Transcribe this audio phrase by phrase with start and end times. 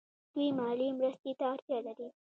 [0.33, 2.07] دوی مالي مرستې ته اړتیا لري.